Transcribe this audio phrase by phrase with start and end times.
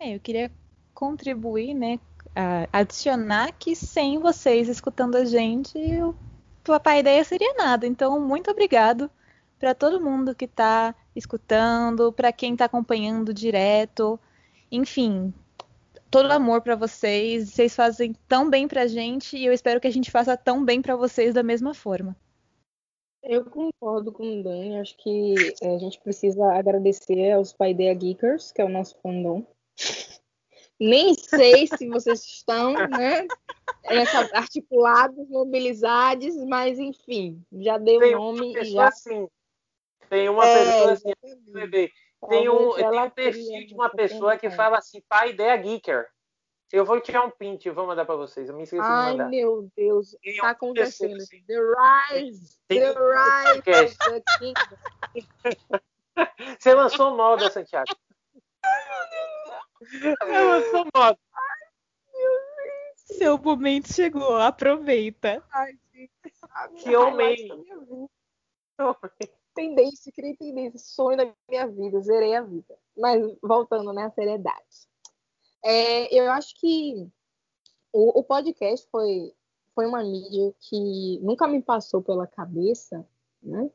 [0.00, 0.50] É, eu queria
[0.92, 2.00] contribuir, né?
[2.72, 6.14] adicionar que sem vocês escutando a gente, o
[6.64, 7.86] Papai Ideia seria nada.
[7.86, 9.08] Então, muito obrigado
[9.58, 14.18] para todo mundo que está escutando, para quem está acompanhando direto.
[14.70, 15.32] Enfim,
[16.10, 17.50] todo amor para vocês.
[17.50, 20.64] Vocês fazem tão bem para a gente e eu espero que a gente faça tão
[20.64, 22.16] bem para vocês da mesma forma.
[23.22, 24.78] Eu concordo com o Dani.
[24.78, 29.44] Acho que é, a gente precisa agradecer aos Paideia Geekers, que é o nosso fandom.
[30.78, 33.26] Nem sei se vocês estão, né?
[34.34, 38.88] Articulados, mobilizados, mas enfim, já deu o nome e já.
[38.88, 39.26] Assim,
[40.10, 41.12] tem uma é, pessoa assim,
[41.48, 41.90] bebê.
[42.28, 46.08] Tem um, tem um perfil de uma pessoa que fala assim, pai ideia geeker.
[46.72, 48.48] Eu vou tirar um print e vou mandar para vocês.
[48.48, 49.28] Eu me esqueci Ai, de mandar.
[49.28, 51.16] meu Deus, está acontecendo.
[51.16, 51.42] Assim.
[51.44, 51.60] The
[52.10, 53.96] Rise, tem The Rise.
[56.58, 57.94] Você lançou moda, Santiago.
[60.22, 61.18] Ela lançou moda.
[62.96, 65.44] Seu momento chegou, aproveita.
[65.52, 66.10] Ai, gente.
[66.82, 67.48] Que homem.
[69.56, 72.78] Tendência, criei tendência, sonho da minha vida, zerei a vida.
[72.96, 74.86] Mas voltando, né, à seriedade.
[75.64, 77.10] É, eu acho que
[77.90, 79.34] o, o, podcast foi,
[79.74, 83.04] foi uma mídia que nunca me passou pela cabeça,
[83.42, 83.70] né?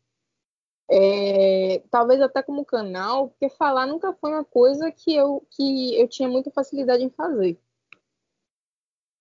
[0.87, 6.07] É, talvez até como canal, porque falar nunca foi uma coisa que eu, que eu
[6.07, 7.59] tinha muita facilidade em fazer.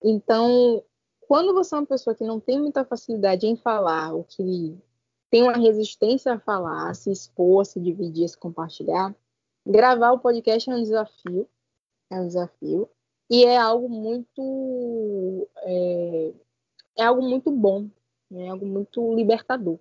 [0.03, 0.83] Então,
[1.21, 4.77] quando você é uma pessoa que não tem muita facilidade em falar, ou que
[5.31, 9.15] tem uma resistência a falar, a se expor, a se dividir, a se compartilhar,
[9.65, 11.47] gravar o podcast é um desafio.
[12.11, 12.89] É um desafio.
[13.29, 15.47] E é algo muito.
[15.63, 16.33] É,
[16.97, 17.89] é algo muito bom,
[18.29, 18.47] né?
[18.47, 19.79] é algo muito libertador.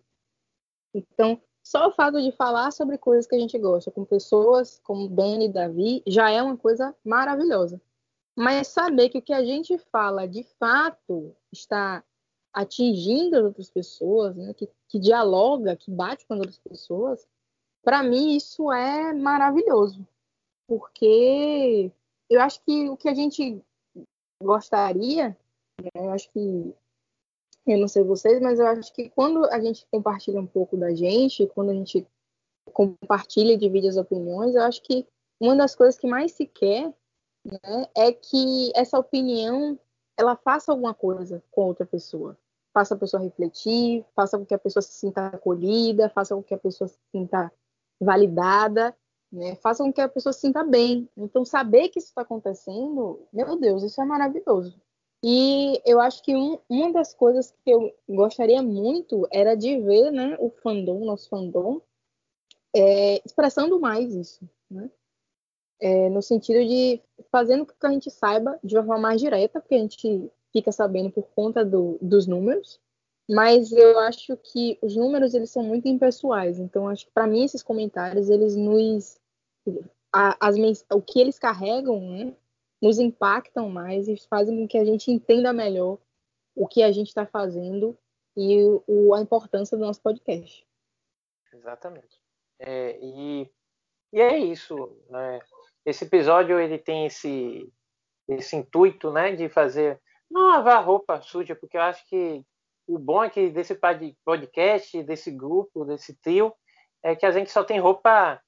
[0.95, 5.09] Então, só o fato de falar sobre coisas que a gente gosta com pessoas como
[5.09, 7.81] Dani e Davi já é uma coisa maravilhosa.
[8.37, 12.05] Mas saber que o que a gente fala de fato está
[12.53, 17.27] atingindo as outras pessoas, né, que, que dialoga, que bate com as outras pessoas,
[17.83, 20.07] para mim isso é maravilhoso.
[20.67, 21.91] Porque
[22.29, 23.63] eu acho que o que a gente
[24.43, 25.37] gostaria,
[25.81, 26.75] né, eu acho que
[27.67, 30.95] eu não sei vocês, mas eu acho que quando a gente compartilha um pouco da
[30.95, 32.07] gente, quando a gente
[32.73, 35.07] compartilha e divide as opiniões, eu acho que
[35.41, 36.93] uma das coisas que mais se quer
[37.45, 39.79] né, é que essa opinião
[40.21, 42.37] ela faça alguma coisa com outra pessoa.
[42.75, 46.53] Faça a pessoa refletir, faça com que a pessoa se sinta acolhida, faça com que
[46.53, 47.51] a pessoa se sinta
[47.99, 48.95] validada,
[49.33, 49.57] né?
[49.57, 51.09] faça com que a pessoa se sinta bem.
[51.17, 54.79] Então, saber que isso está acontecendo, meu Deus, isso é maravilhoso.
[55.23, 60.11] E eu acho que um, uma das coisas que eu gostaria muito era de ver
[60.11, 61.81] né, o fandom, nosso fandom,
[62.77, 64.91] é, expressando mais isso, né?
[65.81, 67.01] É, no sentido de
[67.33, 70.71] fazendo com que a gente saiba de uma forma mais direta, porque a gente fica
[70.71, 72.79] sabendo por conta do, dos números,
[73.29, 77.45] mas eu acho que os números eles são muito impessoais, então acho que para mim
[77.45, 79.19] esses comentários eles nos
[80.13, 80.57] a, as,
[80.93, 82.37] o que eles carregam, né,
[82.83, 85.99] nos impactam mais e fazem com que a gente entenda melhor
[86.55, 87.97] o que a gente está fazendo
[88.37, 90.67] e o, a importância do nosso podcast.
[91.53, 92.21] Exatamente.
[92.59, 93.51] É, e,
[94.13, 94.97] e é isso.
[95.09, 95.41] Né?
[95.85, 97.73] Esse episódio ele tem esse,
[98.29, 102.45] esse intuito né, de fazer não lavar roupa suja, porque eu acho que
[102.87, 103.79] o bom é que desse
[104.25, 106.53] podcast, desse grupo, desse trio,
[107.03, 108.41] é que a gente só tem roupa,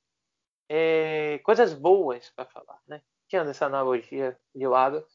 [0.69, 3.03] é, coisas boas para falar, né?
[3.33, 5.07] tirando essa analogia de lado,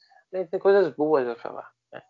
[0.50, 1.72] tem coisas boas a falar.
[1.92, 2.02] Né?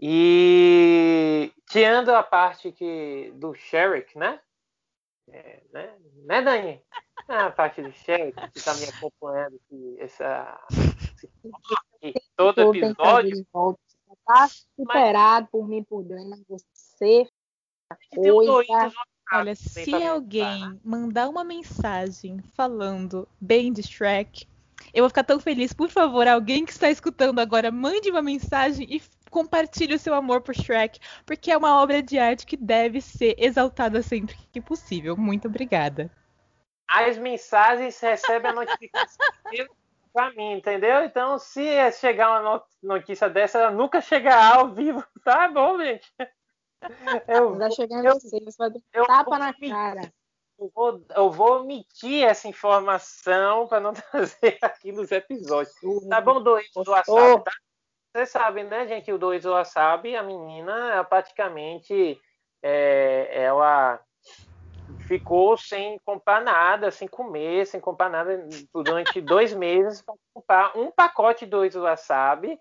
[0.00, 4.40] E tirando a parte que do Sherrick, né?
[5.28, 5.96] É, né?
[6.24, 6.82] Né, Dani?
[7.28, 10.60] A parte do Sherrick que está me acompanhando aqui, essa,
[12.02, 13.44] esse, todo episódio.
[14.12, 15.50] Está superado mas...
[15.50, 17.28] por mim, por Dani, mas você.
[18.14, 18.92] Coisa...
[19.32, 24.46] Olha, se alguém mandar uma mensagem falando bem de Shrek,
[24.94, 25.72] eu vou ficar tão feliz.
[25.72, 30.42] Por favor, alguém que está escutando agora, mande uma mensagem e compartilhe o seu amor
[30.42, 35.16] por Shrek, porque é uma obra de arte que deve ser exaltada sempre que possível.
[35.16, 36.10] Muito obrigada.
[36.88, 39.26] As mensagens recebem a notificação
[40.16, 41.04] para mim, entendeu?
[41.04, 45.04] Então, se chegar uma notícia dessa, ela nunca chegará ao vivo.
[45.22, 46.08] Tá bom, gente.
[47.26, 50.12] Eu, vai chegar em você, você vai dar tapa na cara.
[50.56, 55.74] eu vou, eu vou omitir essa informação para não trazer aqui nos episódios.
[56.08, 57.50] Tá bom, dois do Wasabi, tá?
[58.14, 59.12] Vocês sabem, né, gente?
[59.12, 62.20] O dois do Wasabi, a menina, ela praticamente
[62.62, 64.00] é, ela
[65.06, 70.90] ficou sem comprar nada, sem comer, sem comprar nada durante dois meses para comprar um
[70.90, 72.58] pacote de dois do Wasabi.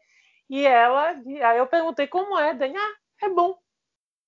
[0.50, 2.94] E ela, aí eu perguntei como é, Dani, ah,
[3.24, 3.57] é bom.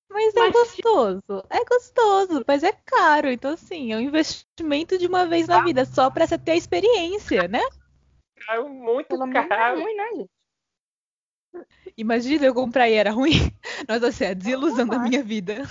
[0.09, 3.29] Mas é gostoso, é gostoso, mas é caro.
[3.29, 6.55] Então, assim, é um investimento de uma vez na vida, só pra você ter a
[6.55, 7.61] experiência, né?
[8.49, 9.81] É muito Pelo é caro.
[9.81, 10.29] ruim, né, gente?
[11.97, 13.31] Imagina eu comprar e era ruim.
[13.87, 15.63] Nossa, assim, é a desilusão da minha vida.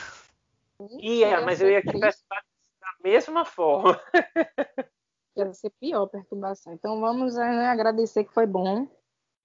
[1.01, 2.45] Ia, mas eu ia te perturbar
[2.81, 4.01] da mesma forma.
[5.37, 6.73] Deve ser pior a perturbação.
[6.73, 8.89] Então vamos né, agradecer que foi bom.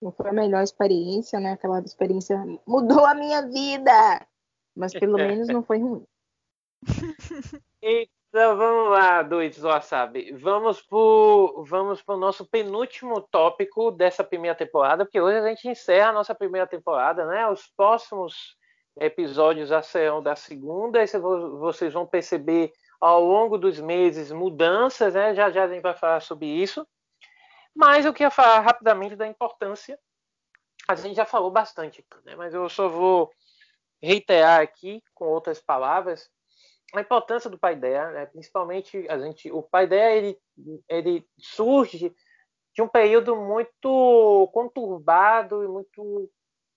[0.02, 1.54] Não foi a melhor experiência, né?
[1.54, 4.26] Aquela experiência mudou a minha vida.
[4.76, 6.04] Mas pelo menos não foi ruim.
[7.82, 10.32] Então vamos lá, doidos wasabi.
[10.32, 16.10] Vamos pro, vamos pro nosso penúltimo tópico dessa primeira temporada, porque hoje a gente encerra
[16.10, 17.46] a nossa primeira temporada, né?
[17.48, 18.56] Os próximos
[19.00, 25.14] episódios já serão da segunda, e cê- vocês vão perceber ao longo dos meses mudanças,
[25.14, 25.34] né?
[25.34, 26.86] Já já a gente vai falar sobre isso.
[27.76, 29.98] Mas eu queria falar rapidamente da importância.
[30.88, 32.36] A gente já falou bastante, né?
[32.36, 33.32] Mas eu só vou
[34.02, 36.30] reiterar aqui com outras palavras
[36.94, 38.26] a importância do Paideia, né?
[38.26, 40.38] principalmente a gente, o Paideia ele,
[40.90, 42.14] ele surge
[42.74, 46.30] de um período muito conturbado e muito,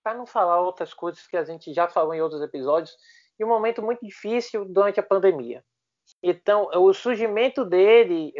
[0.04, 2.94] para não falar outras coisas que a gente já falou em outros episódios,
[3.38, 5.64] e um momento muito difícil durante a pandemia.
[6.22, 8.32] Então, o surgimento dele,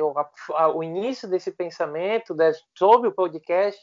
[0.74, 3.82] o início desse pensamento né, sobre o podcast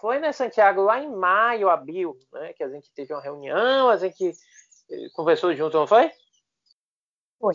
[0.00, 3.96] foi, né, Santiago, lá em maio, abril, né, que a gente teve uma reunião, a
[3.96, 4.32] gente
[4.90, 6.10] eh, conversou junto, não foi?
[7.38, 7.54] Foi.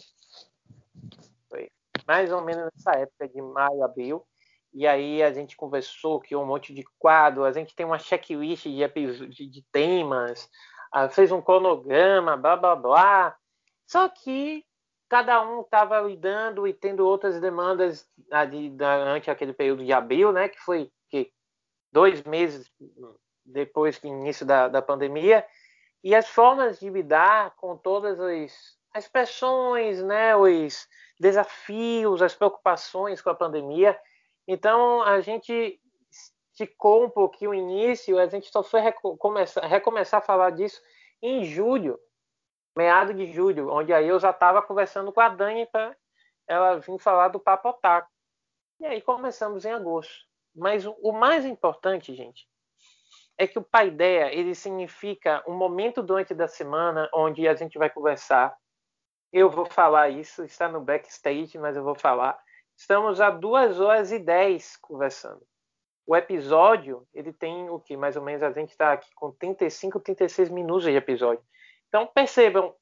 [1.50, 1.72] Foi
[2.06, 4.28] mais ou menos nessa época de maio, abril.
[4.76, 8.66] E aí a gente conversou, criou um monte de quadro, a gente tem uma checklist
[8.66, 10.50] de, de, de temas,
[10.92, 13.38] ah, fez um cronograma, blá blá blá.
[13.88, 14.66] Só que
[15.08, 20.50] cada um estava lidando e tendo outras demandas ali durante aquele período de abril, né?
[20.50, 21.32] Que foi que,
[21.90, 22.70] dois meses
[23.46, 25.46] depois do início da, da pandemia.
[26.04, 30.36] E as formas de lidar com todas as, as pressões, né?
[30.36, 30.86] Os
[31.18, 33.98] desafios, as preocupações com a pandemia.
[34.48, 35.80] Então a gente
[36.52, 40.82] esticou um pouquinho o início, a gente só foi reco- começar, recomeçar a falar disso
[41.22, 42.00] em julho,
[42.78, 45.96] meado de julho, onde aí eu já estava conversando com a Dani para
[46.48, 48.10] ela vir falar do Papo Otaku.
[48.80, 50.14] E aí começamos em agosto.
[50.54, 52.48] Mas o mais importante, gente,
[53.38, 57.90] é que o Paideia, ele significa um momento durante da semana onde a gente vai
[57.90, 58.56] conversar.
[59.32, 62.40] Eu vou falar isso, está no backstage, mas eu vou falar.
[62.76, 65.42] Estamos a 2 horas e 10 conversando.
[66.06, 67.98] O episódio, ele tem o que?
[67.98, 71.44] Mais ou menos a gente está aqui com 35, 36 minutos de episódio.
[71.88, 72.76] Então percebam,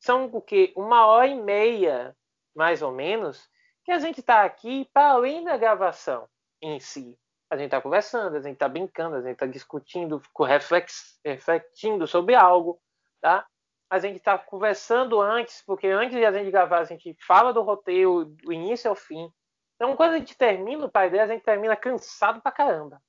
[0.00, 0.72] são o que?
[0.76, 2.16] Uma hora e meia,
[2.54, 3.48] mais ou menos,
[3.84, 6.28] que a gente está aqui para além da gravação
[6.62, 7.18] em si.
[7.50, 12.34] A gente está conversando, a gente está brincando, a gente está discutindo, reflex, refletindo sobre
[12.34, 12.80] algo,
[13.20, 13.46] tá?
[13.90, 17.62] A gente está conversando antes, porque antes de a gente gravar, a gente fala do
[17.62, 19.32] roteiro, do início ao fim.
[19.76, 23.00] Então, quando a gente termina o pai dela, a gente termina cansado pra caramba.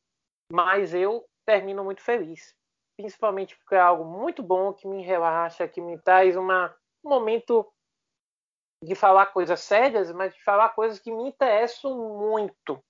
[0.52, 2.56] Mas eu termino muito feliz.
[2.96, 7.68] Principalmente porque é algo muito bom que me relaxa, que me traz uma, um momento
[8.84, 12.82] de falar coisas sérias, mas de falar coisas que me interessam muito.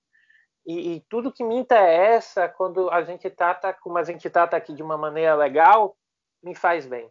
[0.65, 4.73] E, e tudo que me interessa quando a gente trata, como a gente trata aqui
[4.73, 5.97] de uma maneira legal,
[6.43, 7.09] me faz bem.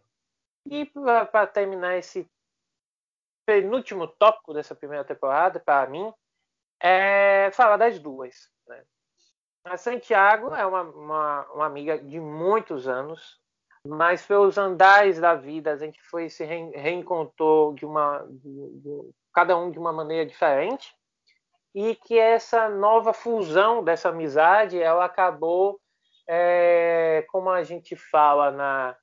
[0.69, 2.29] E para terminar esse
[3.45, 6.13] penúltimo tópico dessa primeira temporada, para mim,
[6.81, 8.51] é falar das duas.
[8.67, 8.83] Né?
[9.65, 13.39] A Santiago é uma, uma, uma amiga de muitos anos,
[13.83, 19.11] mas pelos andares da vida a gente foi se re- reencontrou de uma de- de-
[19.33, 20.93] cada um de uma maneira diferente
[21.73, 25.79] e que essa nova fusão dessa amizade ela acabou
[26.27, 28.97] é, como a gente fala na,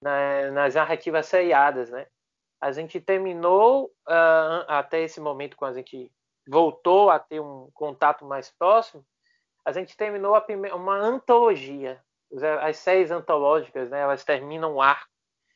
[0.00, 2.06] na- nas narrativas seriadas, né?
[2.60, 6.12] A gente terminou ah, até esse momento quando a gente
[6.48, 9.04] voltou a ter um contato mais próximo,
[9.64, 12.02] a gente terminou a uma antologia.
[12.62, 15.08] As séries antológicas, né, elas terminam um arco.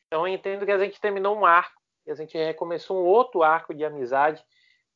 [0.07, 3.43] Então eu entendo que a gente terminou um arco e a gente recomeçou um outro
[3.43, 4.43] arco de amizade,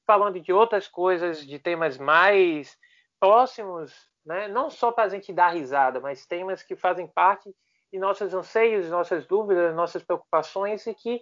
[0.05, 2.77] falando de outras coisas, de temas mais
[3.19, 3.93] próximos,
[4.25, 7.53] né, não só para a gente dar risada, mas temas que fazem parte
[7.91, 11.21] de nossos anseios, nossas dúvidas, nossas preocupações e que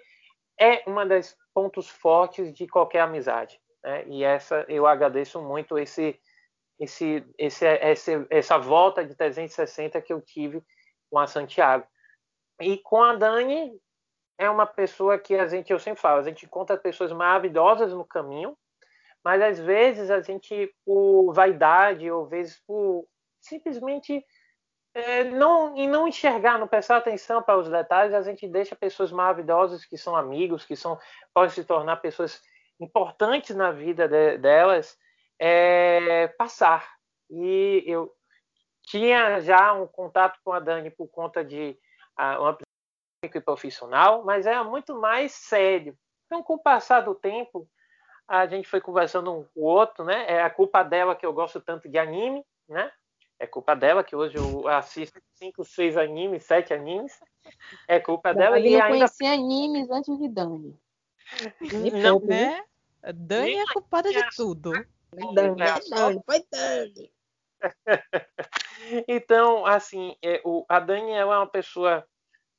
[0.60, 3.60] é uma das pontos fortes de qualquer amizade.
[3.84, 4.07] Né?
[4.07, 6.19] E essa eu agradeço muito esse,
[6.79, 10.63] esse, esse, esse, essa volta de 360 que eu tive
[11.10, 11.86] com a Santiago.
[12.60, 13.77] E com a Dani,
[14.38, 18.05] é uma pessoa que a gente, eu sempre falo, a gente encontra pessoas maravilhosas no
[18.05, 18.57] caminho,
[19.24, 23.07] mas às vezes a gente, por vaidade, ou vezes por
[23.41, 24.25] simplesmente
[24.96, 29.12] é, não, e não enxergar, não prestar atenção para os detalhes, a gente deixa pessoas
[29.12, 30.98] maravilhosas que são amigos, que são
[31.34, 32.42] podem se tornar pessoas
[32.80, 34.98] importantes na vida de, delas,
[35.38, 36.96] é, passar.
[37.30, 38.10] E eu
[38.84, 41.78] tinha já um contato com a Dani por conta de
[42.40, 42.58] uma
[43.22, 45.98] e profissional, mas era muito mais sério.
[46.25, 47.68] Então, com o passar do tempo,
[48.28, 50.25] a gente foi conversando um com o outro, né?
[50.28, 52.92] É a culpa dela que eu gosto tanto de anime, né?
[53.39, 57.20] É culpa dela que hoje eu assisto cinco, seis animes, sete animes.
[57.88, 58.60] É culpa dela.
[58.60, 60.80] e ainda conhecia animes antes de Dani.
[62.01, 62.63] Não, né?
[63.13, 64.72] Dani é culpada de tudo.
[65.34, 67.12] Dani, Dani, foi Dani.
[69.08, 72.06] então, assim, é, o, a Dani é uma pessoa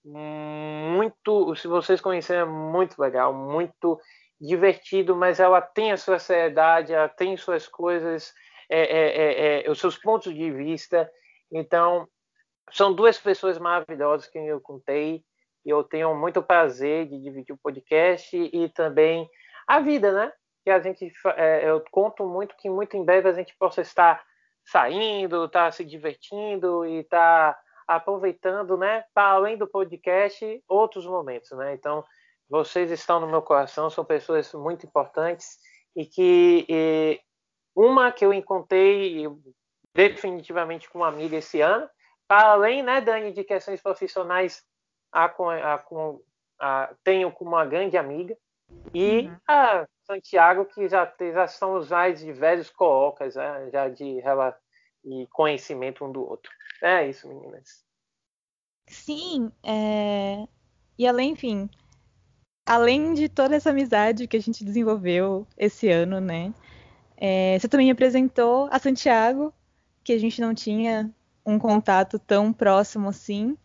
[0.05, 4.01] muito, se vocês conhecerem, é muito legal, muito
[4.41, 8.33] divertido, mas ela tem a sua seriedade, ela tem suas coisas,
[8.69, 11.11] é, é, é, é, os seus pontos de vista.
[11.53, 12.09] Então,
[12.71, 15.23] são duas pessoas maravilhosas que eu contei
[15.65, 19.29] e eu tenho muito prazer de dividir o podcast e também
[19.67, 20.33] a vida, né?
[20.65, 24.25] Que a gente, é, eu conto muito que muito em breve a gente possa estar
[24.65, 27.57] saindo, estar se divertindo e estar
[27.87, 31.73] aproveitando, né, para além do podcast, outros momentos, né?
[31.75, 32.05] Então,
[32.49, 35.59] vocês estão no meu coração, são pessoas muito importantes
[35.95, 37.21] e que e,
[37.77, 39.29] uma que eu encontrei
[39.95, 41.89] definitivamente com uma amiga esse ano,
[42.27, 44.65] para além, né, Dani, de questões profissionais,
[45.13, 45.85] a, a,
[46.59, 48.37] a, tenho como uma grande amiga
[48.93, 49.37] e uhum.
[49.47, 54.21] a Santiago que já, já são os mais diversos colocas, né, já de
[55.05, 56.51] e conhecimento um do outro.
[56.83, 57.85] É isso, meninas.
[58.89, 60.47] Sim, é...
[60.99, 61.71] e além, enfim,
[62.67, 66.53] além de toda essa amizade que a gente desenvolveu esse ano, né?
[67.17, 67.59] É...
[67.59, 69.53] Você também me apresentou a Santiago,
[70.05, 71.11] que a gente não tinha
[71.45, 73.57] um contato tão próximo assim,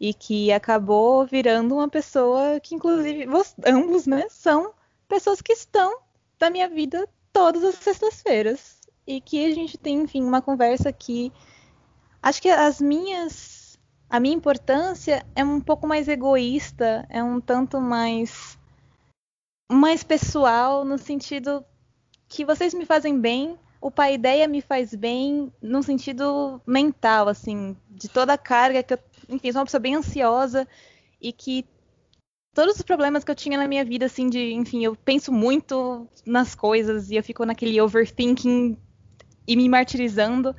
[0.00, 3.26] e que acabou virando uma pessoa que, inclusive,
[3.66, 4.72] ambos, né, são
[5.08, 6.00] pessoas que estão
[6.40, 8.78] na minha vida todas as sextas-feiras.
[9.06, 11.32] E que a gente tem, enfim, uma conversa que
[12.22, 13.78] acho que as minhas
[14.10, 18.58] a minha importância é um pouco mais egoísta, é um tanto mais
[19.70, 21.64] mais pessoal no sentido
[22.28, 27.76] que vocês me fazem bem, o pai ideia me faz bem no sentido mental, assim,
[27.88, 30.66] de toda a carga que eu, enfim, sou uma pessoa bem ansiosa
[31.20, 31.64] e que
[32.52, 36.08] todos os problemas que eu tinha na minha vida, assim, de, enfim, eu penso muito
[36.26, 38.76] nas coisas e eu fico naquele overthinking
[39.46, 40.54] e me martirizando.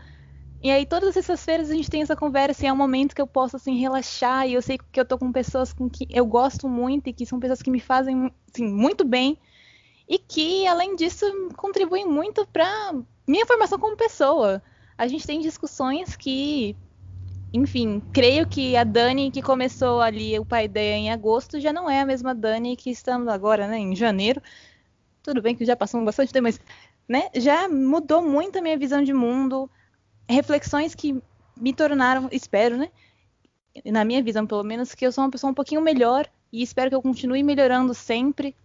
[0.62, 3.22] E aí, todas essas feiras a gente tem essa conversa e é um momento que
[3.22, 4.48] eu posso, assim, relaxar.
[4.48, 7.26] E eu sei que eu tô com pessoas com que eu gosto muito e que
[7.26, 9.38] são pessoas que me fazem, assim, muito bem.
[10.10, 11.26] E que, além disso,
[11.56, 12.94] contribuem muito para
[13.28, 14.62] minha formação como pessoa.
[14.98, 16.76] A gente tem discussões que,
[17.54, 21.88] enfim, creio que a Dani que começou ali o pai ideia em agosto já não
[21.88, 24.42] é a mesma Dani que estamos agora, né, em janeiro.
[25.22, 26.60] Tudo bem que já passou bastante tempo, mas
[27.08, 29.70] né, já mudou muito a minha visão de mundo
[30.28, 31.22] reflexões que
[31.60, 32.90] me tornaram, espero, né?
[33.86, 36.90] Na minha visão, pelo menos, que eu sou uma pessoa um pouquinho melhor e espero
[36.90, 38.56] que eu continue melhorando sempre.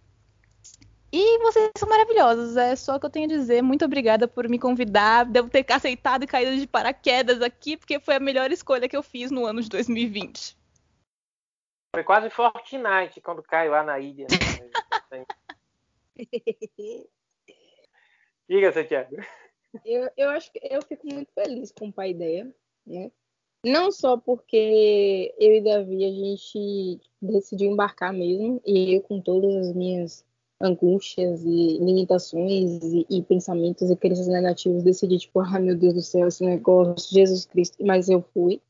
[1.17, 3.61] E vocês são maravilhosos, é só o que eu tenho a dizer.
[3.61, 5.23] Muito obrigada por me convidar.
[5.23, 9.01] Devo ter aceitado e caído de paraquedas aqui, porque foi a melhor escolha que eu
[9.01, 10.57] fiz no ano de 2020.
[11.95, 14.27] Foi quase Fortnite quando caiu lá na ilha.
[15.09, 15.25] Né?
[18.49, 19.15] Diga, Santiago.
[19.85, 22.53] Eu, eu acho que eu fico muito feliz com o pai ideia,
[22.85, 23.09] né?
[23.63, 29.55] Não só porque eu e Davi a gente decidiu embarcar mesmo, e eu com todas
[29.55, 30.25] as minhas
[30.61, 36.01] angústias e limitações e, e pensamentos e crenças negativos decidi tipo, ah, meu Deus do
[36.01, 38.61] céu, esse negócio, Jesus Cristo, mas eu fui.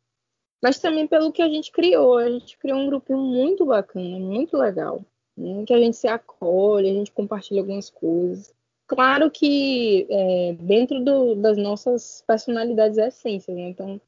[0.64, 4.58] Mas também pelo que a gente criou, a gente criou um grupo muito bacana, muito
[4.58, 5.06] legal,
[5.38, 5.64] né?
[5.66, 8.54] que a gente se acolhe, a gente compartilha algumas coisas.
[8.88, 13.70] Claro que é, dentro do, das nossas personalidades e essências, né?
[13.70, 14.00] Então,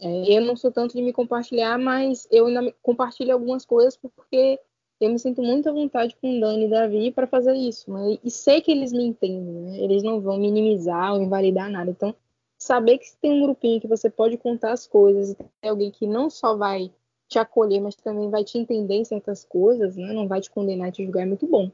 [0.00, 4.58] é, eu não sou tanto de me compartilhar, mas eu ainda compartilho algumas coisas porque
[5.00, 7.90] eu me sinto muito à vontade com o Dani e Davi para fazer isso.
[7.92, 8.18] Né?
[8.22, 9.78] E sei que eles me entendem, né?
[9.78, 11.90] Eles não vão minimizar ou invalidar nada.
[11.90, 12.14] Então,
[12.58, 16.28] saber que tem um grupinho que você pode contar as coisas tem alguém que não
[16.28, 16.92] só vai
[17.26, 20.12] te acolher, mas também vai te entender em certas coisas, né?
[20.12, 21.70] Não vai te condenar te julgar, é muito bom.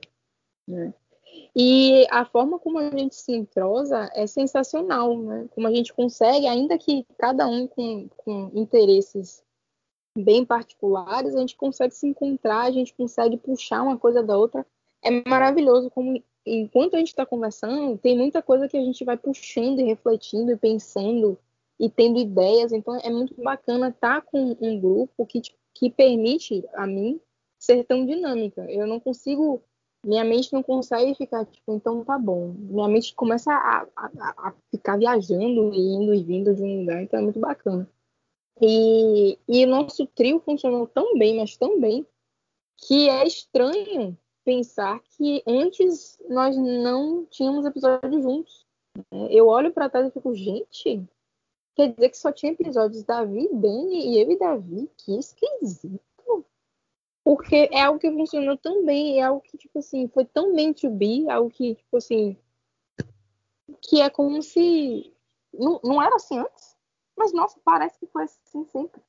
[0.68, 0.94] Né?
[1.54, 5.48] E a forma como a gente se entrosa é sensacional, né?
[5.54, 9.42] Como a gente consegue, ainda que cada um com, com interesses
[10.16, 14.66] bem particulares, a gente consegue se encontrar, a gente consegue puxar uma coisa da outra.
[15.02, 19.16] É maravilhoso como, enquanto a gente está conversando, tem muita coisa que a gente vai
[19.16, 21.38] puxando e refletindo e pensando
[21.78, 22.72] e tendo ideias.
[22.72, 25.40] Então é muito bacana estar tá com um grupo que,
[25.74, 27.20] que permite a mim
[27.58, 28.62] ser tão dinâmica.
[28.70, 29.62] Eu não consigo,
[30.04, 32.54] minha mente não consegue ficar tipo, então tá bom.
[32.58, 37.20] Minha mente começa a, a, a ficar viajando, indo e vindo de um lugar, então
[37.20, 37.88] é muito bacana.
[38.60, 42.06] E, e nosso trio funcionou tão bem, mas tão bem,
[42.76, 48.66] que é estranho pensar que antes nós não tínhamos episódios juntos.
[49.30, 51.04] Eu olho para trás e fico, gente,
[51.74, 54.90] quer dizer que só tinha episódios Davi, Dani e eu e Davi?
[54.96, 56.00] Que esquisito.
[57.22, 60.72] Porque é algo que funcionou tão bem, é algo que, tipo assim, foi tão bem
[60.72, 62.38] to be, algo que, tipo assim,
[63.82, 65.12] que é como se.
[65.52, 66.65] Não, não era assim antes.
[67.16, 69.00] Mas, nossa, parece que foi assim sempre.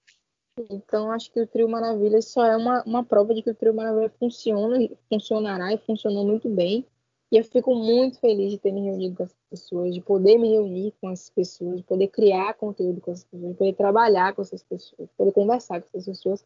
[0.70, 3.74] Então, acho que o Trio Maravilha só é uma, uma prova de que o Trio
[3.74, 6.86] Maravilha funciona, funcionará e funcionou muito bem.
[7.32, 10.50] E eu fico muito feliz de ter me reunido com essas pessoas, de poder me
[10.50, 14.42] reunir com essas pessoas, de poder criar conteúdo com essas pessoas, de poder trabalhar com
[14.42, 16.46] essas pessoas, de poder conversar com essas pessoas,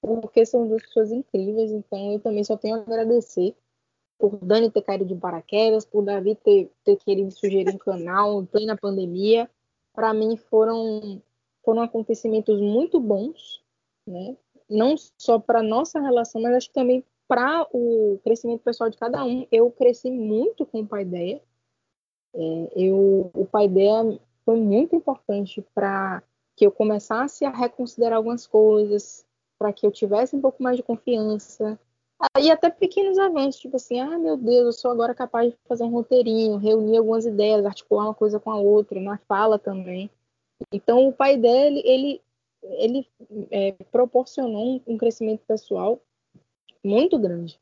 [0.00, 1.72] porque são duas pessoas incríveis.
[1.72, 3.56] Então, eu também só tenho a agradecer
[4.18, 8.46] por Dani ter caído de paraquedas, por Davi ter, ter querido sugerir um canal em
[8.46, 9.50] plena pandemia
[10.00, 11.22] para mim foram
[11.62, 13.62] foram acontecimentos muito bons,
[14.06, 14.34] né?
[14.66, 19.22] Não só para nossa relação, mas acho que também para o crescimento pessoal de cada
[19.22, 19.46] um.
[19.52, 21.42] Eu cresci muito com o pai ideia.
[22.34, 26.22] É, eu, o pai ideia foi muito importante para
[26.56, 29.26] que eu começasse a reconsiderar algumas coisas,
[29.58, 31.78] para que eu tivesse um pouco mais de confiança.
[32.38, 35.84] E até pequenos avanços, tipo assim, ah, meu Deus, eu sou agora capaz de fazer
[35.84, 40.10] um roteirinho, reunir algumas ideias, articular uma coisa com a outra, na fala também.
[40.70, 42.20] Então, o pai dele, ele,
[42.62, 43.08] ele
[43.50, 45.98] é, proporcionou um crescimento pessoal
[46.84, 47.58] muito grande.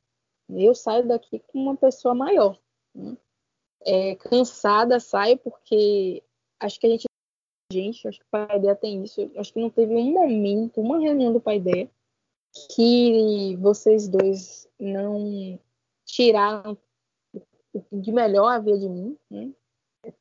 [0.51, 2.59] Eu saio daqui com uma pessoa maior.
[2.93, 3.17] Né?
[3.87, 6.21] É, cansada, saio porque
[6.59, 7.05] acho que a gente,
[7.73, 9.31] gente, acho que o pai dela tem isso.
[9.37, 11.89] Acho que não teve um momento, uma reunião do pai dela
[12.75, 15.59] que vocês dois não
[16.05, 16.77] tiraram
[17.93, 19.53] de melhor havia de mim, né?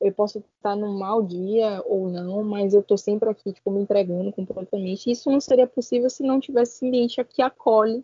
[0.01, 3.81] Eu posso estar num mau dia ou não, mas eu estou sempre aqui, tipo, me
[3.81, 5.09] entregando completamente.
[5.09, 8.03] Isso não seria possível se não tivesse esse ambiente que acolhe,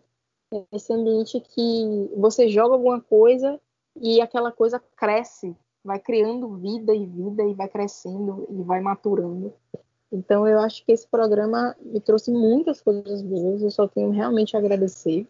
[0.72, 3.60] esse ambiente que você joga alguma coisa
[4.00, 9.52] e aquela coisa cresce, vai criando vida e vida e vai crescendo e vai maturando.
[10.14, 13.62] Então, eu acho que esse programa me trouxe muitas coisas boas.
[13.62, 15.26] Eu só tenho realmente a agradecer.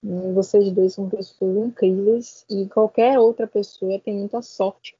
[0.00, 0.32] Né?
[0.32, 4.96] Vocês dois são pessoas incríveis e qualquer outra pessoa tem muita sorte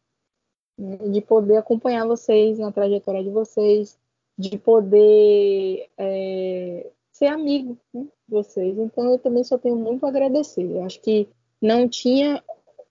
[0.77, 0.97] né?
[0.97, 3.97] de poder acompanhar vocês na trajetória de vocês,
[4.37, 8.77] de poder é, ser amigo né, de vocês.
[8.79, 10.69] Então, eu também só tenho muito a agradecer.
[10.69, 11.29] Eu acho que
[11.63, 12.43] não tinha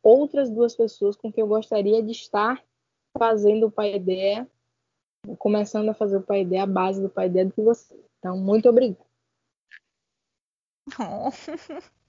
[0.02, 2.64] outras duas pessoas com quem eu gostaria de estar
[3.18, 4.48] fazendo o Pai Ideia
[5.38, 7.96] começando a fazer o pai ideia, a base do pai ideia do que você.
[8.20, 9.06] Então, muito obrigada.
[11.00, 11.30] Oh.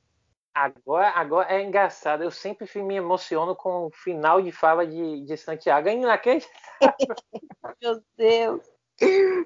[0.53, 5.37] Agora, agora é engraçado, eu sempre me emociono com o final de fala de, de
[5.37, 5.89] Santiago.
[5.89, 6.51] É inacreditável.
[7.81, 8.71] Meu Deus.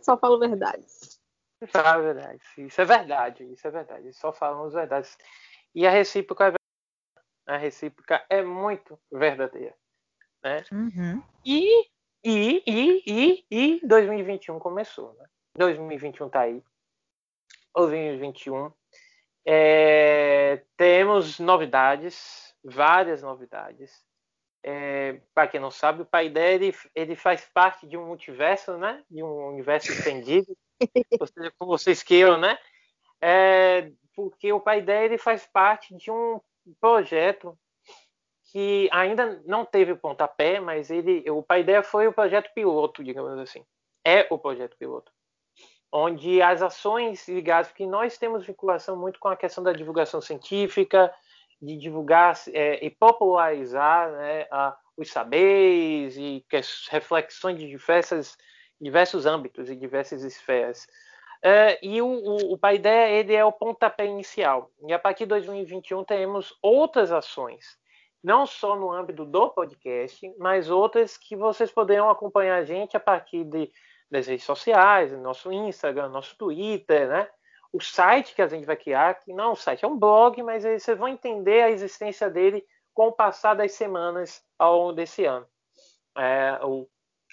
[0.03, 1.21] Só falo verdades.
[1.67, 2.41] Fala verdade.
[2.57, 3.45] Isso é verdade.
[3.45, 4.13] Isso é verdade.
[4.15, 5.17] Só falamos verdades.
[5.75, 6.55] E a recíproca é
[7.47, 9.75] a recíproca é muito verdadeira.
[10.43, 10.65] Né?
[10.73, 11.23] Uhum.
[11.45, 11.87] E
[12.25, 15.27] e, e, e, e 2021 começou, né?
[15.57, 16.63] 2021 tá aí.
[17.75, 18.73] 2021.
[19.47, 24.03] É, temos novidades, várias novidades.
[24.63, 29.05] É, Para quem não sabe, o pai dele ele faz parte de um multiverso, né?
[29.11, 30.57] De um universo extendido,
[31.21, 32.59] ou seja, como vocês queiram, né?
[33.21, 36.41] É, porque o pai dele faz parte de um
[36.81, 37.59] projeto
[38.55, 43.37] que ainda não teve pontapé, mas ele, o pai ideia foi o projeto piloto, digamos
[43.41, 43.65] assim.
[44.07, 45.11] É o projeto piloto.
[45.91, 51.13] Onde as ações ligadas, porque nós temos vinculação muito com a questão da divulgação científica,
[51.61, 56.45] de divulgar é, e popularizar né, a, os saberes e
[56.91, 58.39] reflexões de diversas,
[58.81, 60.87] diversos âmbitos e diversas esferas.
[61.43, 64.71] É, e o, o, o Paideia ele é o pontapé inicial.
[64.87, 67.83] E a partir de 2021 teremos outras ações
[68.25, 73.01] não só no âmbito do podcast, mas outras que vocês poderão acompanhar a gente a
[73.01, 73.71] partir de,
[74.11, 77.29] das redes sociais, nosso Instagram, nosso Twitter, né?
[77.71, 80.41] o site que a gente vai criar, que não é um site, é um blog,
[80.45, 85.25] mas vocês vão entender a existência dele com o passar das semanas ao longo desse
[85.25, 85.45] ano.
[86.17, 86.89] É, o,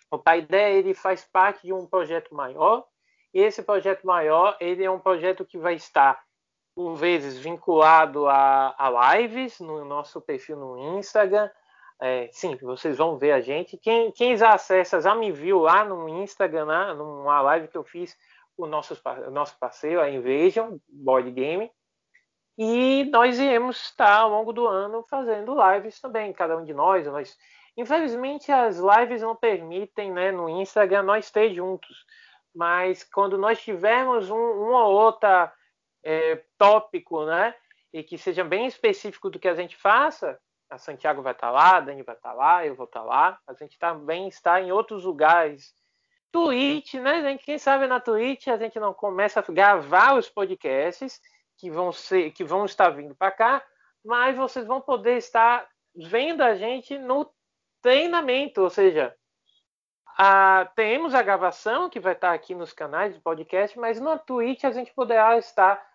[0.10, 2.86] o Paideia ele faz parte de um projeto maior,
[3.32, 6.22] e esse projeto maior ele é um projeto que vai estar,
[6.76, 11.50] por vezes, vinculado a, a lives no nosso perfil no Instagram.
[12.02, 13.78] É, sim, vocês vão ver a gente.
[13.78, 17.84] Quem, quem já acessa, já me viu lá no Instagram, né, numa live que eu
[17.84, 18.18] fiz
[18.58, 19.00] o nosso,
[19.32, 21.72] nosso parceiro, a Invasion Board Game.
[22.58, 27.06] E nós iremos estar ao longo do ano fazendo lives também, cada um de nós.
[27.08, 27.38] nós
[27.78, 32.06] infelizmente, as lives não permitem, né, no Instagram, nós ter juntos.
[32.54, 35.30] Mas quando nós tivermos um, um ou outro
[36.04, 37.56] é, tópico, né,
[37.94, 41.78] e que seja bem específico do que a gente faça, a Santiago vai estar lá,
[41.78, 43.38] a Dani vai estar lá, eu vou estar lá.
[43.46, 45.76] A gente também está em outros lugares
[46.32, 47.44] Twitch, né, gente?
[47.44, 51.20] Quem sabe na Twitch a gente não começa a gravar os podcasts
[51.58, 53.64] que vão ser, que vão estar vindo para cá,
[54.04, 57.30] mas vocês vão poder estar vendo a gente no
[57.82, 59.14] treinamento, ou seja,
[60.18, 64.64] a, temos a gravação que vai estar aqui nos canais de podcast, mas na Twitch
[64.64, 65.86] a gente poderá estar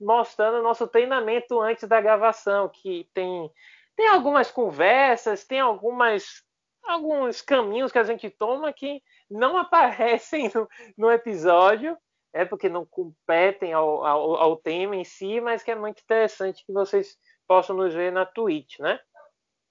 [0.00, 3.50] mostrando nosso treinamento antes da gravação, que tem
[3.96, 6.42] tem algumas conversas, tem algumas
[6.82, 11.96] alguns caminhos que a gente toma que não aparecem no, no episódio,
[12.32, 16.64] é porque não competem ao, ao, ao, tema em si, mas que é muito interessante
[16.66, 18.98] que vocês possam nos ver na Twitch, né?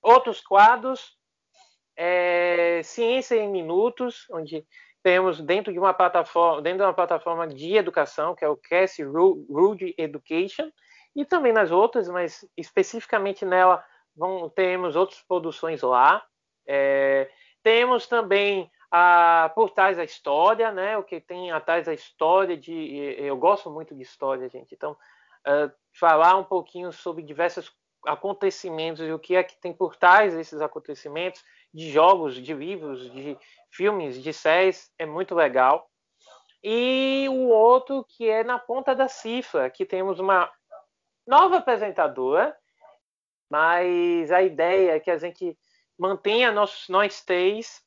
[0.01, 1.17] Outros quadros,
[1.95, 4.65] é, Ciência em Minutos, onde
[5.03, 8.97] temos dentro de uma plataforma, dentro de uma plataforma de educação, que é o Cass
[9.49, 10.71] Rude Education,
[11.15, 13.83] e também nas outras, mas especificamente nela
[14.15, 16.25] vão, temos outras produções lá.
[16.65, 17.29] É,
[17.61, 20.97] temos também a, por trás da história, né?
[20.97, 23.15] O que tem atrás da história de.
[23.17, 24.73] Eu gosto muito de história, gente.
[24.73, 27.71] Então, uh, falar um pouquinho sobre diversos
[28.05, 33.11] acontecimentos e o que é que tem por trás desses acontecimentos, de jogos, de livros,
[33.11, 33.37] de
[33.75, 35.89] filmes, de séries, é muito legal.
[36.63, 40.49] E o outro que é na ponta da cifra, que temos uma
[41.27, 42.55] nova apresentadora,
[43.49, 45.57] mas a ideia é que a gente
[45.97, 47.81] mantenha nós, nós três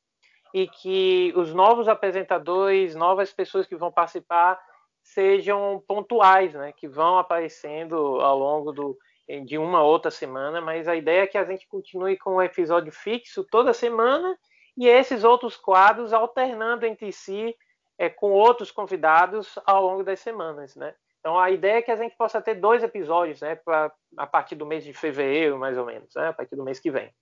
[0.52, 4.60] e que os novos apresentadores, novas pessoas que vão participar
[5.02, 6.72] sejam pontuais, né?
[6.72, 8.98] Que vão aparecendo ao longo do,
[9.44, 12.92] de uma outra semana, mas a ideia é que a gente continue com um episódio
[12.92, 14.38] fixo toda semana
[14.76, 17.56] e esses outros quadros alternando entre si
[17.98, 20.94] é, com outros convidados ao longo das semanas, né?
[21.20, 23.56] Então a ideia é que a gente possa ter dois episódios, né?
[23.56, 26.28] Pra, a partir do mês de fevereiro, mais ou menos, né?
[26.28, 27.12] A partir do mês que vem.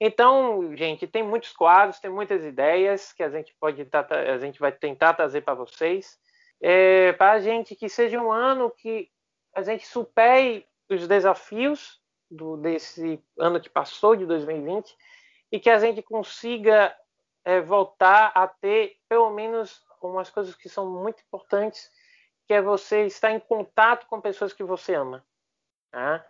[0.00, 4.72] Então, gente, tem muitos quadros, tem muitas ideias que a gente pode a gente vai
[4.72, 6.18] tentar trazer para vocês,
[6.60, 9.08] é, para a gente que seja um ano que
[9.54, 14.96] a gente supere os desafios do, desse ano que passou, de 2020,
[15.52, 16.96] e que a gente consiga
[17.44, 21.90] é, voltar a ter pelo menos umas coisas que são muito importantes,
[22.48, 25.24] que é você estar em contato com pessoas que você ama.
[25.92, 26.24] Tá?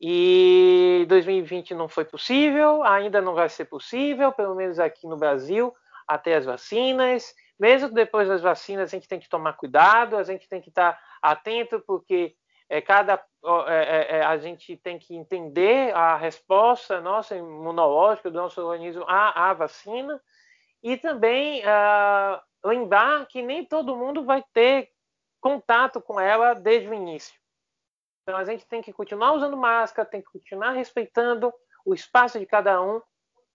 [0.00, 5.74] E 2020 não foi possível, ainda não vai ser possível, pelo menos aqui no Brasil,
[6.06, 7.34] até as vacinas.
[7.58, 11.00] Mesmo depois das vacinas, a gente tem que tomar cuidado, a gente tem que estar
[11.22, 12.36] atento, porque
[12.68, 13.24] é, cada,
[13.68, 19.50] é, é, a gente tem que entender a resposta nossa imunológica do nosso organismo à,
[19.50, 20.20] à vacina
[20.82, 24.90] e também uh, lembrar que nem todo mundo vai ter
[25.40, 27.38] contato com ela desde o início.
[28.22, 31.52] Então a gente tem que continuar usando máscara, tem que continuar respeitando
[31.84, 33.00] o espaço de cada um,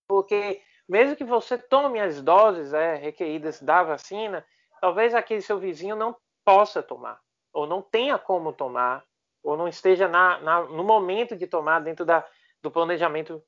[0.07, 4.45] porque mesmo que você tome as doses é, requeridas da vacina,
[4.79, 7.19] talvez aquele seu vizinho não possa tomar,
[7.53, 9.03] ou não tenha como tomar,
[9.43, 12.25] ou não esteja na, na, no momento de tomar dentro da,
[12.61, 13.43] do planejamento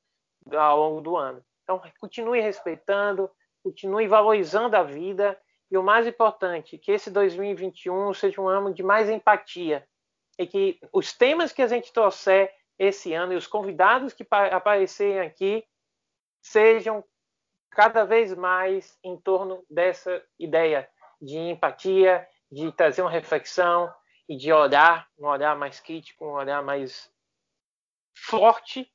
[0.52, 1.42] ao longo do ano.
[1.62, 3.30] Então, continue respeitando,
[3.62, 5.38] continue valorizando a vida
[5.70, 9.86] e o mais importante, que esse 2021 seja um ano de mais empatia,
[10.38, 15.20] e que os temas que a gente trouxer esse ano e os convidados que aparecerem
[15.20, 15.64] aqui
[16.42, 17.04] sejam
[17.70, 20.88] cada vez mais em torno dessa ideia
[21.20, 23.92] de empatia, de trazer uma reflexão
[24.28, 27.10] e de olhar, um olhar mais crítico, um olhar mais
[28.16, 28.90] forte,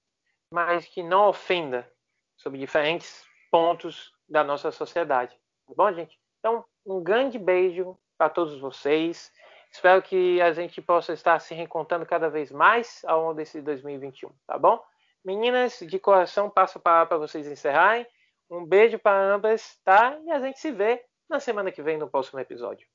[0.52, 1.91] mas que não ofenda
[2.38, 5.36] sobre diferentes pontos da nossa sociedade.
[5.67, 6.17] Tá bom, gente?
[6.39, 9.32] Então, um grande beijo para todos vocês.
[9.69, 14.32] Espero que a gente possa estar se reencontrando cada vez mais ao longo desse 2021,
[14.48, 14.82] tá bom?
[15.24, 18.08] Meninas, de coração, passo a palavra para vocês encerrarem.
[18.50, 20.17] Um beijo para ambas, tá?
[20.24, 22.88] E a gente se vê na semana que vem no próximo episódio.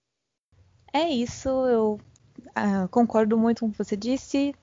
[0.97, 2.01] É isso, eu
[2.55, 4.55] ah, concordo muito com o que você disse.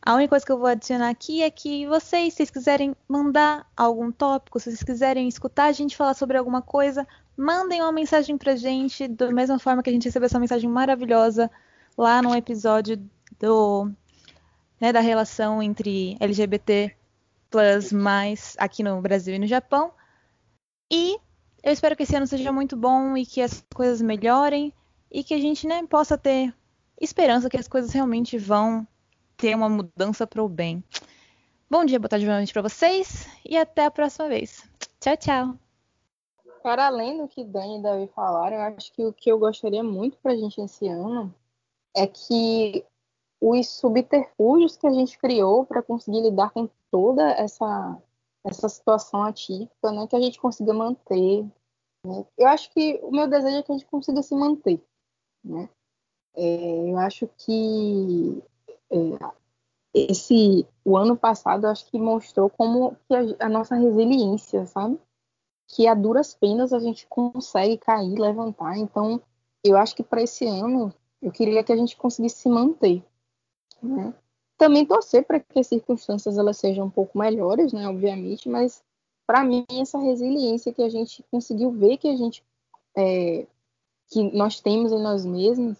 [0.00, 3.66] A única coisa que eu vou adicionar aqui é que vocês, se vocês quiserem mandar
[3.76, 7.04] algum tópico, se vocês quiserem escutar a gente falar sobre alguma coisa,
[7.36, 11.50] mandem uma mensagem pra gente, da mesma forma que a gente recebeu essa mensagem maravilhosa
[11.98, 12.96] lá no episódio
[13.40, 13.90] do,
[14.80, 16.96] né, da relação entre LGBT
[17.50, 19.92] plus mais aqui no Brasil e no Japão.
[20.88, 21.18] E
[21.64, 24.72] eu espero que esse ano seja muito bom e que as coisas melhorem
[25.10, 26.54] e que a gente né, possa ter
[27.00, 28.86] esperança que as coisas realmente vão
[29.36, 30.84] ter uma mudança para o bem.
[31.68, 34.68] Bom dia, boa tarde, boa noite para vocês e até a próxima vez.
[35.00, 35.54] Tchau, tchau.
[36.62, 39.82] Para além do que Dani e Davi falaram, eu acho que o que eu gostaria
[39.82, 41.34] muito para a gente esse ano
[41.96, 42.84] é que
[43.40, 47.98] os subterfúgios que a gente criou para conseguir lidar com toda essa,
[48.44, 51.44] essa situação atípica, né, que a gente consiga manter.
[52.04, 52.26] Né?
[52.36, 54.84] Eu acho que o meu desejo é que a gente consiga se manter.
[55.44, 55.68] Né?
[56.34, 58.42] É, eu acho que
[58.90, 58.96] é,
[59.92, 64.98] esse o ano passado acho que mostrou como que a, a, nossa resiliência, sabe?
[65.68, 68.76] Que a duras penas a gente consegue cair, levantar.
[68.76, 69.20] Então,
[69.64, 73.02] eu acho que para esse ano eu queria que a gente conseguisse se manter,
[73.82, 74.14] né?
[74.56, 77.88] Também torcer para que as circunstâncias elas sejam um pouco melhores, né?
[77.88, 78.82] Obviamente, mas
[79.26, 82.44] para mim essa resiliência que a gente conseguiu ver que a gente
[82.96, 83.46] é,
[84.10, 85.78] que nós temos em nós mesmos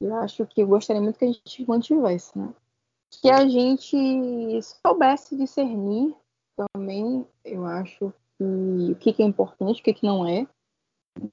[0.00, 2.52] eu acho que eu gostaria muito que a gente mantivesse, né?
[3.10, 6.14] Que a gente soubesse discernir
[6.56, 8.44] também, eu acho que
[8.92, 10.46] o que é importante, o que não é.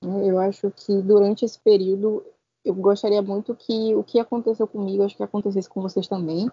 [0.02, 2.24] Eu acho que durante esse período
[2.64, 6.50] eu gostaria muito que o que aconteceu comigo, acho que acontecesse com vocês também,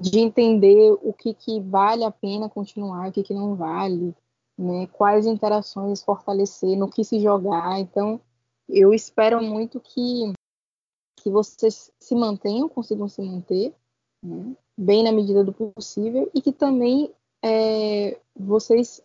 [0.00, 4.14] de entender o que, que vale a pena continuar, o que, que não vale,
[4.58, 4.88] né?
[4.88, 7.78] quais interações fortalecer, no que se jogar.
[7.78, 8.20] Então,
[8.68, 10.32] eu espero muito que
[11.16, 13.74] que vocês se mantenham, consigam se manter,
[14.22, 19.02] né, bem na medida do possível, e que também é, vocês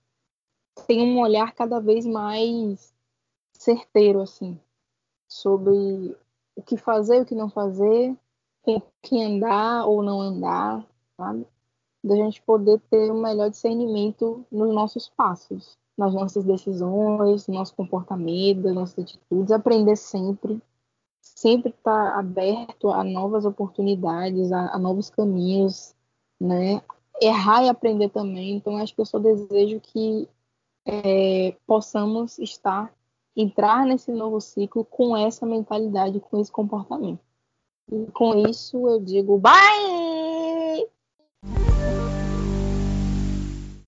[0.86, 2.94] tenham um olhar cada vez mais
[3.54, 4.60] certeiro, assim,
[5.28, 6.16] sobre
[6.56, 8.16] o que fazer, o que não fazer,
[8.62, 10.86] com quem andar ou não andar,
[11.18, 11.48] sabe?
[12.04, 17.76] Da gente poder ter um melhor discernimento nos nossos passos, nas nossas decisões, no nosso
[17.76, 20.60] comportamento, nas nossas atitudes, aprender sempre,
[21.22, 25.94] sempre está aberto a novas oportunidades, a, a, novos caminhos,
[26.40, 26.82] né?
[27.22, 28.56] Errar e aprender também.
[28.56, 30.28] Então, acho que eu só desejo que
[30.88, 32.92] é, possamos estar,
[33.36, 37.20] entrar nesse novo ciclo com essa mentalidade, com esse comportamento.
[37.92, 40.01] E com isso eu digo bye!